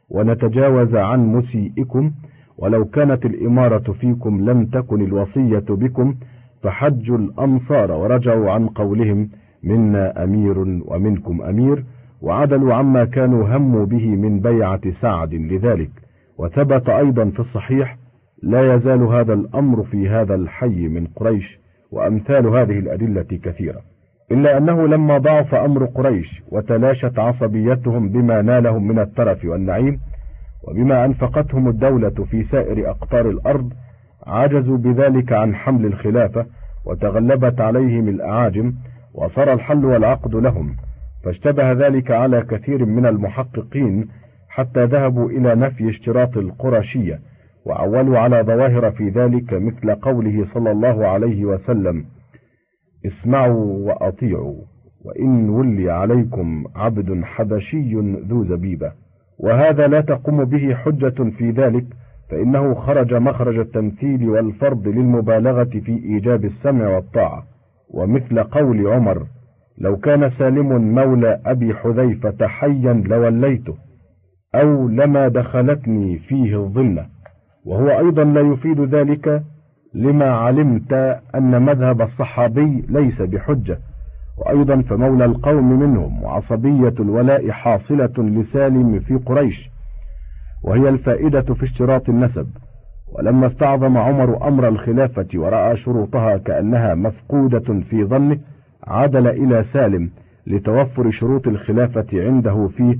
ونتجاوز 0.09 0.95
عن 0.95 1.27
مسيئكم 1.27 2.11
ولو 2.57 2.85
كانت 2.85 3.25
الإمارة 3.25 3.91
فيكم 3.91 4.49
لم 4.49 4.65
تكن 4.65 5.01
الوصية 5.01 5.65
بكم 5.69 6.15
فحجوا 6.63 7.17
الأمصار 7.17 7.91
ورجعوا 7.91 8.51
عن 8.51 8.67
قولهم 8.67 9.29
منا 9.63 10.23
أمير 10.23 10.59
ومنكم 10.85 11.41
أمير 11.41 11.85
وعدلوا 12.21 12.73
عما 12.73 13.05
كانوا 13.05 13.57
هموا 13.57 13.85
به 13.85 14.07
من 14.07 14.39
بيعة 14.39 14.81
سعد 15.01 15.33
لذلك. 15.33 15.91
وثبت 16.37 16.89
أيضا 16.89 17.25
في 17.25 17.39
الصحيح 17.39 17.97
لا 18.43 18.75
يزال 18.75 19.03
هذا 19.03 19.33
الأمر 19.33 19.83
في 19.83 20.09
هذا 20.09 20.35
الحي 20.35 20.87
من 20.87 21.07
قريش 21.15 21.59
وأمثال 21.91 22.47
هذه 22.47 22.79
الأدلة 22.79 23.39
كثيرة. 23.43 23.94
إلا 24.31 24.57
أنه 24.57 24.87
لما 24.87 25.17
ضعف 25.17 25.55
أمر 25.55 25.85
قريش 25.85 26.43
وتلاشت 26.51 27.19
عصبيتهم 27.19 28.09
بما 28.09 28.41
نالهم 28.41 28.87
من 28.87 28.99
الترف 28.99 29.45
والنعيم 29.45 29.99
وبما 30.63 31.05
أنفقتهم 31.05 31.67
الدولة 31.67 32.09
في 32.09 32.43
سائر 32.43 32.89
أقطار 32.89 33.29
الأرض 33.29 33.73
عجزوا 34.27 34.77
بذلك 34.77 35.33
عن 35.33 35.55
حمل 35.55 35.85
الخلافة 35.85 36.45
وتغلبت 36.85 37.61
عليهم 37.61 38.07
الأعاجم 38.07 38.73
وصار 39.13 39.53
الحل 39.53 39.85
والعقد 39.85 40.35
لهم 40.35 40.75
فاشتبه 41.23 41.71
ذلك 41.71 42.11
على 42.11 42.41
كثير 42.41 42.85
من 42.85 43.05
المحققين 43.05 44.07
حتى 44.49 44.85
ذهبوا 44.85 45.29
إلى 45.29 45.55
نفي 45.55 45.89
اشتراط 45.89 46.37
القرشية 46.37 47.19
وعولوا 47.65 48.19
على 48.19 48.41
ظواهر 48.41 48.91
في 48.91 49.09
ذلك 49.09 49.53
مثل 49.53 49.95
قوله 49.95 50.45
صلى 50.53 50.71
الله 50.71 51.07
عليه 51.07 51.45
وسلم 51.45 52.05
اسمعوا 53.07 53.87
وأطيعوا 53.87 54.61
وإن 55.05 55.49
ولي 55.49 55.91
عليكم 55.91 56.63
عبد 56.75 57.23
حبشي 57.23 57.95
ذو 58.29 58.45
زبيبة 58.45 58.91
وهذا 59.39 59.87
لا 59.87 60.01
تقوم 60.01 60.45
به 60.45 60.75
حجة 60.75 61.29
في 61.37 61.51
ذلك 61.51 61.85
فإنه 62.29 62.73
خرج 62.73 63.13
مخرج 63.13 63.57
التمثيل 63.57 64.29
والفرض 64.29 64.87
للمبالغة 64.87 65.63
في 65.63 65.91
إيجاب 66.03 66.45
السمع 66.45 66.95
والطاعة. 66.95 67.43
ومثل 67.89 68.43
قول 68.43 68.87
عمر 68.87 69.25
لو 69.77 69.97
كان 69.97 70.31
سالم 70.39 70.93
مولى 70.95 71.41
أبي 71.45 71.73
حذيفة 71.73 72.47
حيا 72.47 72.93
لوليته 72.93 73.75
أو 74.55 74.87
لما 74.87 75.27
دخلتني 75.27 76.17
فيه 76.17 76.63
الظلة. 76.63 77.05
وهو 77.65 77.89
أيضا 77.89 78.23
لا 78.23 78.41
يفيد 78.41 78.79
ذلك 78.95 79.43
لما 79.95 80.25
علمت 80.25 80.93
أن 81.35 81.61
مذهب 81.61 82.01
الصحابي 82.01 82.85
ليس 82.89 83.21
بحجة 83.21 83.79
وأيضا 84.37 84.81
فمولى 84.81 85.25
القوم 85.25 85.79
منهم 85.79 86.23
وعصبية 86.23 86.93
الولاء 86.99 87.51
حاصلة 87.51 88.13
لسالم 88.17 88.99
في 88.99 89.15
قريش 89.15 89.69
وهي 90.63 90.89
الفائدة 90.89 91.41
في 91.53 91.63
اشتراط 91.63 92.09
النسب. 92.09 92.47
ولما 93.13 93.47
استعظم 93.47 93.97
عمر 93.97 94.47
أمر 94.47 94.67
الخلافة 94.67 95.27
ورأى 95.35 95.77
شروطها 95.77 96.37
كأنها 96.37 96.95
مفقودة 96.95 97.81
في 97.89 98.03
ظنه 98.05 98.37
عدل 98.87 99.27
إلى 99.27 99.65
سالم 99.73 100.09
لتوفر 100.47 101.11
شروط 101.11 101.47
الخلافة 101.47 102.07
عنده 102.13 102.69
فيه 102.77 102.97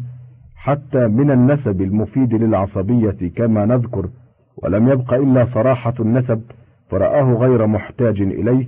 حتى 0.56 1.08
من 1.08 1.32
النسب 1.32 1.82
المفيد 1.82 2.34
للعصبية 2.34 3.32
كما 3.36 3.66
نذكر. 3.66 4.10
ولم 4.58 4.90
يبق 4.90 5.14
إلا 5.14 5.48
صراحة 5.54 5.94
النسب 6.00 6.42
فرآه 6.90 7.34
غير 7.34 7.68
محتاج 7.68 8.22
إليه 8.22 8.68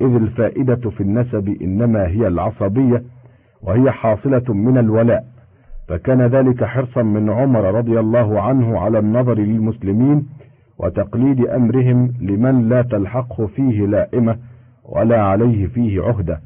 إذ 0.00 0.14
الفائدة 0.14 0.90
في 0.90 1.00
النسب 1.00 1.56
إنما 1.62 2.06
هي 2.06 2.26
العصبية 2.28 3.02
وهي 3.62 3.90
حاصلة 3.90 4.54
من 4.54 4.78
الولاء. 4.78 5.24
فكان 5.88 6.22
ذلك 6.22 6.64
حرصا 6.64 7.02
من 7.02 7.30
عمر 7.30 7.74
رضي 7.74 8.00
الله 8.00 8.40
عنه 8.40 8.78
على 8.78 8.98
النظر 8.98 9.38
للمسلمين 9.38 10.26
وتقليد 10.78 11.46
أمرهم 11.46 12.12
لمن 12.20 12.68
لا 12.68 12.82
تلحقه 12.82 13.46
فيه 13.46 13.86
لائمة 13.86 14.36
ولا 14.84 15.22
عليه 15.22 15.66
فيه 15.66 16.02
عهدة. 16.02 16.40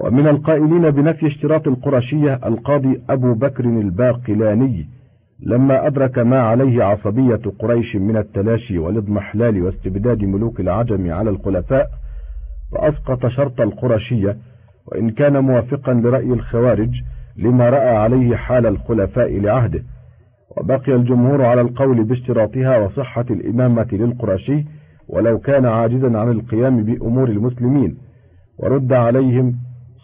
ومن 0.00 0.28
القائلين 0.28 0.90
بنفي 0.90 1.26
اشتراط 1.26 1.68
القرشية 1.68 2.40
القاضي 2.46 3.02
أبو 3.10 3.34
بكر 3.34 3.64
الباقلاني 3.64 4.88
لما 5.40 5.86
أدرك 5.86 6.18
ما 6.18 6.40
عليه 6.40 6.84
عصبية 6.84 7.40
قريش 7.58 7.96
من 7.96 8.16
التلاشي 8.16 8.78
والإضمحلال 8.78 9.62
واستبداد 9.62 10.22
ملوك 10.24 10.60
العجم 10.60 11.12
على 11.12 11.30
الخلفاء 11.30 11.86
فأسقط 12.72 13.26
شرط 13.26 13.60
القرشية 13.60 14.36
وإن 14.86 15.10
كان 15.10 15.38
موافقا 15.38 15.92
لرأي 15.94 16.32
الخوارج 16.32 16.90
لما 17.36 17.70
رأى 17.70 17.96
عليه 17.96 18.36
حال 18.36 18.66
الخلفاء 18.66 19.40
لعهده. 19.40 19.82
وبقي 20.56 20.94
الجمهور 20.94 21.44
على 21.44 21.60
القول 21.60 22.04
باشتراطها 22.04 22.78
وصحة 22.78 23.24
الإمامة 23.30 23.86
للقرشي 23.92 24.64
ولو 25.08 25.38
كان 25.38 25.66
عاجزا 25.66 26.18
عن 26.18 26.30
القيام 26.30 26.84
بأمور 26.84 27.28
المسلمين. 27.28 27.96
ورد 28.58 28.92
عليهم 28.92 29.54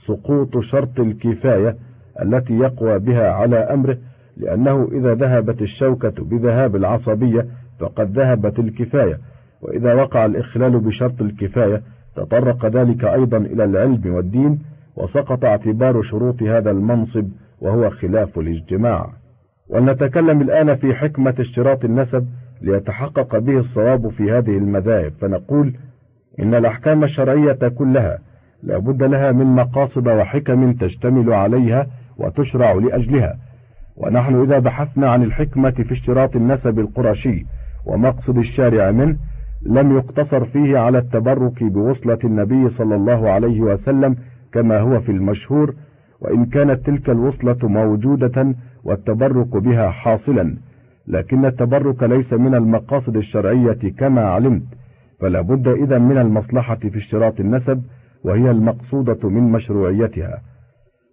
سقوط 0.06 0.58
شرط 0.58 1.00
الكفاية 1.00 1.76
التي 2.22 2.52
يقوى 2.58 2.98
بها 2.98 3.30
على 3.30 3.56
أمره 3.56 3.98
لأنه 4.40 4.88
إذا 4.92 5.14
ذهبت 5.14 5.62
الشوكة 5.62 6.24
بذهاب 6.24 6.76
العصبية 6.76 7.46
فقد 7.80 8.18
ذهبت 8.18 8.58
الكفاية 8.58 9.18
وإذا 9.62 9.94
وقع 9.94 10.24
الإخلال 10.24 10.80
بشرط 10.80 11.22
الكفاية 11.22 11.82
تطرق 12.16 12.66
ذلك 12.66 13.04
أيضا 13.04 13.36
إلى 13.36 13.64
العلم 13.64 14.14
والدين 14.14 14.58
وسقط 14.96 15.44
اعتبار 15.44 16.02
شروط 16.02 16.42
هذا 16.42 16.70
المنصب 16.70 17.28
وهو 17.60 17.90
خلاف 17.90 18.38
الاجتماع. 18.38 19.10
ولنتكلم 19.68 20.40
الآن 20.40 20.76
في 20.76 20.94
حكمة 20.94 21.34
اشتراط 21.38 21.84
النسب 21.84 22.26
ليتحقق 22.62 23.38
به 23.38 23.58
الصواب 23.58 24.08
في 24.08 24.32
هذه 24.32 24.58
المذاهب 24.58 25.12
فنقول 25.20 25.74
إن 26.40 26.54
الأحكام 26.54 27.04
الشرعية 27.04 27.68
كلها 27.68 28.18
لا 28.62 28.78
بد 28.78 29.02
لها 29.02 29.32
من 29.32 29.46
مقاصد 29.46 30.08
وحكم 30.08 30.72
تشتمل 30.72 31.32
عليها 31.32 31.86
وتشرع 32.18 32.72
لأجلها. 32.72 33.49
ونحن 34.00 34.42
إذا 34.42 34.58
بحثنا 34.58 35.10
عن 35.10 35.22
الحكمة 35.22 35.70
في 35.70 35.92
اشتراط 35.92 36.36
النسب 36.36 36.78
القرشي 36.78 37.46
ومقصد 37.86 38.38
الشارع 38.38 38.90
منه 38.90 39.16
لم 39.62 39.96
يقتصر 39.96 40.44
فيه 40.44 40.78
على 40.78 40.98
التبرك 40.98 41.64
بوصلة 41.64 42.18
النبي 42.24 42.70
صلى 42.70 42.94
الله 42.94 43.30
عليه 43.30 43.60
وسلم 43.60 44.16
كما 44.52 44.80
هو 44.80 45.00
في 45.00 45.12
المشهور 45.12 45.74
وإن 46.20 46.44
كانت 46.46 46.86
تلك 46.86 47.10
الوصلة 47.10 47.58
موجودة 47.62 48.54
والتبرك 48.84 49.56
بها 49.56 49.90
حاصلا 49.90 50.56
لكن 51.06 51.44
التبرك 51.44 52.02
ليس 52.02 52.32
من 52.32 52.54
المقاصد 52.54 53.16
الشرعية 53.16 53.92
كما 53.98 54.20
علمت 54.20 54.62
فلا 55.20 55.40
بد 55.40 55.68
إذا 55.68 55.98
من 55.98 56.18
المصلحة 56.18 56.76
في 56.76 56.98
اشتراط 56.98 57.40
النسب 57.40 57.82
وهي 58.24 58.50
المقصودة 58.50 59.28
من 59.28 59.42
مشروعيتها. 59.52 60.38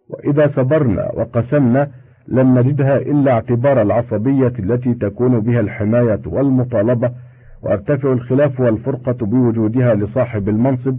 وإذا 0.09 0.51
صبرنا 0.55 1.11
وقسمنا 1.13 1.91
لم 2.27 2.59
نجدها 2.59 2.97
إلا 2.97 3.31
اعتبار 3.31 3.81
العصبية 3.81 4.53
التي 4.59 4.93
تكون 4.93 5.39
بها 5.39 5.59
الحماية 5.59 6.21
والمطالبة 6.25 7.11
ويرتفع 7.63 8.11
الخلاف 8.11 8.59
والفرقة 8.59 9.25
بوجودها 9.25 9.95
لصاحب 9.95 10.49
المنصب 10.49 10.97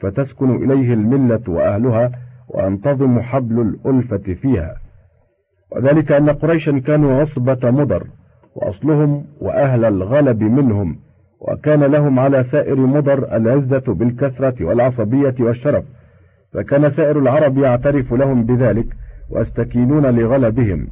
فتسكن 0.00 0.64
إليه 0.64 0.94
الملة 0.94 1.40
وأهلها 1.48 2.12
وينتظم 2.48 3.20
حبل 3.20 3.60
الألفة 3.60 4.34
فيها. 4.34 4.74
وذلك 5.72 6.12
أن 6.12 6.30
قريشا 6.30 6.78
كانوا 6.78 7.20
عصبة 7.20 7.70
مضر 7.70 8.06
وأصلهم 8.54 9.24
وأهل 9.40 9.84
الغلب 9.84 10.42
منهم 10.42 10.96
وكان 11.40 11.84
لهم 11.84 12.18
على 12.18 12.44
سائر 12.52 12.80
مضر 12.80 13.36
العزة 13.36 13.94
بالكثرة 13.94 14.64
والعصبية 14.64 15.34
والشرف 15.40 15.84
فكان 16.52 16.92
سائر 16.96 17.18
العرب 17.18 17.58
يعترف 17.58 18.12
لهم 18.12 18.44
بذلك 18.44 18.86
ويستكينون 19.30 20.06
لغلبهم 20.06 20.88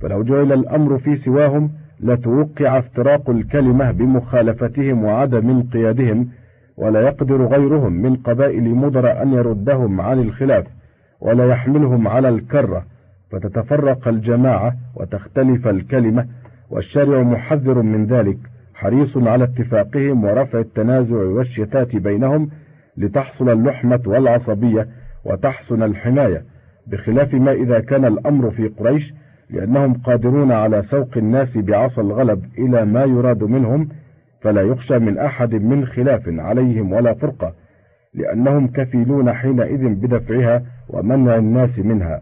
فلو 0.00 0.22
جعل 0.22 0.52
الأمر 0.52 0.98
في 0.98 1.16
سواهم 1.16 1.70
لتوقع 2.00 2.78
افتراق 2.78 3.30
الكلمة 3.30 3.90
بمخالفتهم 3.90 5.04
وعدم 5.04 5.50
انقيادهم 5.50 6.28
ولا 6.76 7.00
يقدر 7.00 7.46
غيرهم 7.46 7.92
من 7.92 8.16
قبائل 8.16 8.74
مضر 8.74 9.22
أن 9.22 9.32
يردهم 9.32 10.00
عن 10.00 10.18
الخلاف 10.18 10.66
ولا 11.20 11.48
يحملهم 11.48 12.08
على 12.08 12.28
الكرة 12.28 12.84
فتتفرق 13.30 14.08
الجماعة 14.08 14.72
وتختلف 14.94 15.68
الكلمة 15.68 16.26
والشارع 16.70 17.22
محذر 17.22 17.82
من 17.82 18.06
ذلك 18.06 18.38
حريص 18.74 19.16
على 19.16 19.44
اتفاقهم 19.44 20.24
ورفع 20.24 20.58
التنازع 20.58 21.16
والشتات 21.16 21.96
بينهم 21.96 22.50
لتحصل 22.96 23.48
اللحمة 23.50 24.00
والعصبية 24.06 24.88
وتحسن 25.24 25.82
الحماية. 25.82 26.42
بخلاف 26.86 27.34
ما 27.34 27.52
إذا 27.52 27.80
كان 27.80 28.04
الأمر 28.04 28.50
في 28.50 28.68
قريش 28.68 29.14
لأنهم 29.50 29.94
قادرون 29.94 30.52
على 30.52 30.82
سوق 30.82 31.16
الناس 31.16 31.56
بعصا 31.56 32.02
الغلب 32.02 32.44
إلى 32.58 32.84
ما 32.84 33.04
يراد 33.04 33.44
منهم 33.44 33.88
فلا 34.40 34.62
يخشى 34.62 34.98
من 34.98 35.18
أحد 35.18 35.54
من 35.54 35.86
خلاف 35.86 36.22
عليهم 36.28 36.92
ولا 36.92 37.14
فرقة 37.14 37.52
لأنهم 38.14 38.66
كفيلون 38.66 39.32
حينئذ 39.32 39.88
بدفعها 39.88 40.62
ومنع 40.88 41.36
الناس 41.36 41.78
منها. 41.78 42.20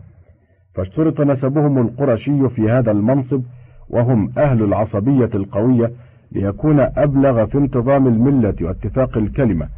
فاشترط 0.75 1.21
نسبهم 1.21 1.79
القرشي 1.79 2.49
في 2.49 2.71
هذا 2.71 2.91
المنصب 2.91 3.43
وهم 3.91 4.33
أهل 4.39 4.63
العصبية 4.63 5.31
القوية 5.35 5.91
ليكون 6.33 6.81
أبلغ 6.81 7.47
في 7.47 7.59
انتظام 7.59 8.07
الملة 8.07 8.55
واتفاق 8.61 9.19
الكلمة. 9.19 9.69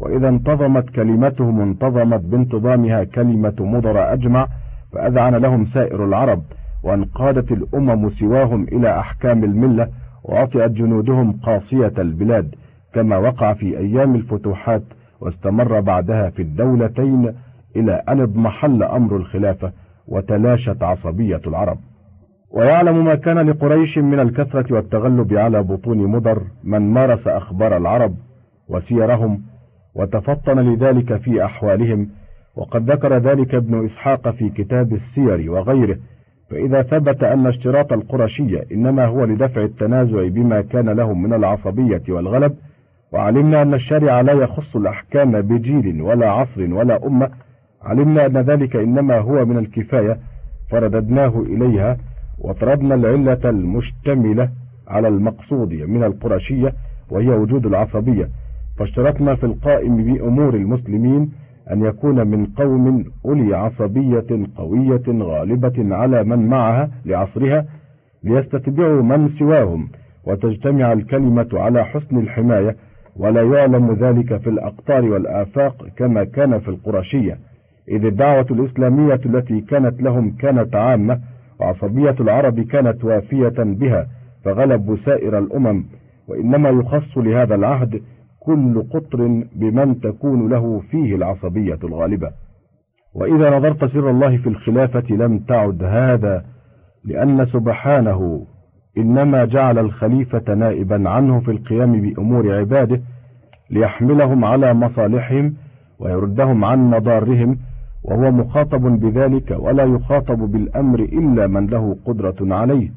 وإذا 0.00 0.28
انتظمت 0.28 0.90
كلمتهم 0.90 1.60
انتظمت 1.60 2.20
بانتظامها 2.20 3.04
كلمة 3.04 3.54
مضر 3.60 4.12
أجمع 4.12 4.46
فأذعن 4.92 5.34
لهم 5.34 5.66
سائر 5.66 6.04
العرب 6.04 6.42
وانقادت 6.82 7.52
الأمم 7.52 8.10
سواهم 8.10 8.62
إلى 8.64 8.98
أحكام 8.98 9.44
الملة 9.44 9.88
وعطئت 10.24 10.70
جنودهم 10.70 11.32
قاصية 11.32 11.92
البلاد 11.98 12.54
كما 12.94 13.16
وقع 13.18 13.52
في 13.52 13.78
أيام 13.78 14.14
الفتوحات 14.14 14.82
واستمر 15.20 15.80
بعدها 15.80 16.30
في 16.30 16.42
الدولتين 16.42 17.34
إلى 17.76 17.92
أن 18.08 18.20
اضمحل 18.20 18.82
أمر 18.82 19.16
الخلافة 19.16 19.72
وتلاشت 20.08 20.82
عصبية 20.82 21.40
العرب. 21.46 21.78
ويعلم 22.50 23.04
ما 23.04 23.14
كان 23.14 23.38
لقريش 23.38 23.98
من 23.98 24.20
الكثرة 24.20 24.74
والتغلب 24.74 25.34
على 25.34 25.62
بطون 25.62 25.98
مضر 26.06 26.42
من 26.64 26.92
مارس 26.92 27.26
أخبار 27.26 27.76
العرب 27.76 28.14
وسيرهم 28.68 29.40
وتفطن 29.94 30.58
لذلك 30.58 31.16
في 31.16 31.44
أحوالهم 31.44 32.08
وقد 32.56 32.90
ذكر 32.90 33.16
ذلك 33.16 33.54
ابن 33.54 33.86
إسحاق 33.86 34.30
في 34.30 34.48
كتاب 34.48 34.92
السير 34.92 35.50
وغيره 35.50 35.96
فإذا 36.50 36.82
ثبت 36.82 37.22
أن 37.22 37.46
اشتراط 37.46 37.92
القرشية 37.92 38.64
إنما 38.72 39.04
هو 39.06 39.24
لدفع 39.24 39.62
التنازع 39.62 40.28
بما 40.28 40.60
كان 40.60 40.88
لهم 40.90 41.22
من 41.22 41.32
العصبية 41.32 42.02
والغلب 42.08 42.52
وعلمنا 43.12 43.62
أن 43.62 43.74
الشارع 43.74 44.20
لا 44.20 44.32
يخص 44.32 44.76
الأحكام 44.76 45.40
بجيل 45.40 46.02
ولا 46.02 46.30
عصر 46.30 46.74
ولا 46.74 47.06
أمة 47.06 47.30
علمنا 47.82 48.26
أن 48.26 48.36
ذلك 48.36 48.76
إنما 48.76 49.18
هو 49.18 49.44
من 49.44 49.58
الكفاية 49.58 50.18
فرددناه 50.70 51.42
إليها 51.42 51.96
وطردنا 52.38 52.94
العلة 52.94 53.50
المشتملة 53.50 54.50
على 54.88 55.08
المقصود 55.08 55.72
من 55.72 56.04
القرشية 56.04 56.72
وهي 57.10 57.28
وجود 57.28 57.66
العصبية. 57.66 58.28
فاشترطنا 58.80 59.34
في 59.34 59.46
القائم 59.46 59.96
بأمور 59.96 60.54
المسلمين 60.54 61.30
أن 61.70 61.84
يكون 61.84 62.26
من 62.26 62.46
قوم 62.46 63.04
أولي 63.24 63.56
عصبية 63.56 64.46
قوية 64.56 65.02
غالبة 65.08 65.96
على 65.96 66.24
من 66.24 66.46
معها 66.46 66.90
لعصرها 67.04 67.64
ليستتبعوا 68.24 69.02
من 69.02 69.28
سواهم 69.38 69.88
وتجتمع 70.26 70.92
الكلمة 70.92 71.48
على 71.52 71.84
حسن 71.84 72.18
الحماية 72.18 72.76
ولا 73.16 73.42
يعلم 73.42 73.92
ذلك 73.92 74.36
في 74.36 74.50
الأقطار 74.50 75.04
والآفاق 75.04 75.86
كما 75.96 76.24
كان 76.24 76.60
في 76.60 76.68
القرشية 76.68 77.38
إذ 77.88 78.04
الدعوة 78.04 78.46
الإسلامية 78.50 79.20
التي 79.26 79.60
كانت 79.60 80.02
لهم 80.02 80.30
كانت 80.30 80.76
عامة 80.76 81.20
وعصبية 81.60 82.16
العرب 82.20 82.60
كانت 82.60 83.04
وافية 83.04 83.54
بها 83.58 84.06
فغلبوا 84.44 84.96
سائر 85.04 85.38
الأمم 85.38 85.84
وإنما 86.28 86.68
يخص 86.68 87.18
لهذا 87.18 87.54
العهد 87.54 88.02
كل 88.40 88.82
قطر 88.90 89.44
بمن 89.54 90.00
تكون 90.00 90.48
له 90.48 90.82
فيه 90.90 91.14
العصبية 91.14 91.78
الغالبة. 91.84 92.30
وإذا 93.14 93.58
نظرت 93.58 93.84
سر 93.84 94.10
الله 94.10 94.36
في 94.36 94.48
الخلافة 94.48 95.14
لم 95.14 95.38
تعد 95.38 95.84
هذا 95.84 96.44
لأن 97.04 97.46
سبحانه 97.46 98.46
إنما 98.98 99.44
جعل 99.44 99.78
الخليفة 99.78 100.54
نائبا 100.54 101.08
عنه 101.08 101.40
في 101.40 101.50
القيام 101.50 102.00
بأمور 102.00 102.54
عباده 102.58 103.00
ليحملهم 103.70 104.44
على 104.44 104.74
مصالحهم 104.74 105.54
ويردهم 105.98 106.64
عن 106.64 106.90
مضارهم 106.90 107.58
وهو 108.04 108.30
مخاطب 108.30 109.00
بذلك 109.00 109.56
ولا 109.58 109.84
يخاطب 109.84 110.38
بالأمر 110.38 111.00
إلا 111.00 111.46
من 111.46 111.66
له 111.66 111.96
قدرة 112.04 112.54
عليه. 112.54 112.90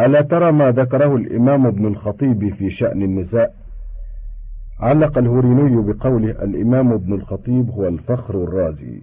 ألا 0.00 0.20
ترى 0.20 0.52
ما 0.52 0.70
ذكره 0.70 1.16
الإمام 1.16 1.66
ابن 1.66 1.86
الخطيب 1.86 2.54
في 2.54 2.70
شأن 2.70 3.02
النساء؟ 3.02 3.54
علق 4.82 5.18
الهوريني 5.18 5.92
بقوله 5.92 6.30
الإمام 6.30 6.92
ابن 6.92 7.12
الخطيب 7.12 7.70
هو 7.70 7.88
الفخر 7.88 8.44
الرازي. 8.44 9.02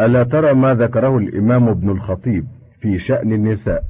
ألا 0.00 0.22
ترى 0.22 0.54
ما 0.54 0.74
ذكره 0.74 1.18
الإمام 1.18 1.68
ابن 1.68 1.90
الخطيب 1.90 2.44
في 2.80 2.98
شأن 2.98 3.32
النساء؟ 3.32 3.82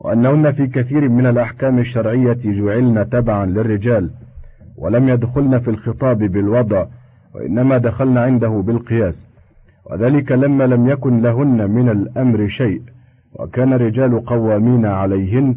وأنهن 0.00 0.52
في 0.52 0.66
كثير 0.66 1.08
من 1.08 1.26
الأحكام 1.26 1.78
الشرعية 1.78 2.38
جعلن 2.44 3.08
تبعا 3.10 3.46
للرجال 3.46 4.10
ولم 4.76 5.08
يدخلن 5.08 5.58
في 5.58 5.70
الخطاب 5.70 6.18
بالوضع 6.18 6.86
وإنما 7.34 7.78
دخلن 7.78 8.18
عنده 8.18 8.48
بالقياس. 8.48 9.14
وذلك 9.90 10.32
لما 10.32 10.64
لم 10.64 10.88
يكن 10.88 11.22
لهن 11.22 11.70
من 11.70 11.88
الأمر 11.88 12.48
شيء 12.48 12.82
وكان 13.32 13.72
الرجال 13.72 14.24
قوامين 14.24 14.86
عليهن 14.86 15.56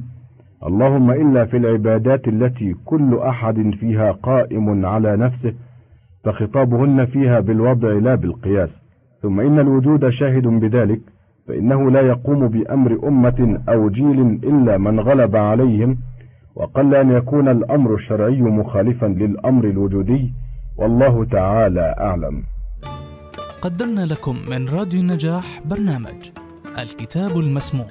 اللهم 0.68 1.12
إلا 1.12 1.46
في 1.46 1.58
العبادات 1.58 2.28
التي 2.28 2.76
كل 2.86 3.18
أحد 3.18 3.70
فيها 3.80 4.12
قائم 4.12 4.86
على 4.86 5.18
نفسه 5.18 5.54
فخطابهن 6.24 7.06
فيها 7.06 7.40
بالوضع 7.40 7.92
لا 7.92 8.16
بالقياس. 8.16 8.70
ثم 9.22 9.40
إن 9.40 9.60
الوجود 9.60 10.10
شاهد 10.10 10.48
بذلك 10.48 11.02
فإنه 11.48 11.92
لا 11.92 12.02
يقوم 12.02 12.48
بأمر 12.48 13.08
أمة 13.08 13.62
أو 13.70 13.90
جيل 13.90 14.20
إلا 14.22 14.78
من 14.78 15.00
غلب 15.00 15.36
عليهم 15.36 15.98
وقل 16.56 16.96
أن 16.96 17.12
يكون 17.12 17.48
الأمر 17.50 17.94
الشرعي 17.96 18.42
مخالفا 18.42 19.06
للأمر 19.06 19.66
الوجودي 19.66 20.34
والله 20.78 21.26
تعالى 21.26 21.96
أعلم. 22.00 22.44
قدمنا 23.62 24.06
لكم 24.06 24.36
من 24.52 24.70
راديو 24.70 25.00
النجاح 25.02 25.62
برنامج 25.66 26.20
الكتاب 26.80 27.40
المسموع. 27.40 27.88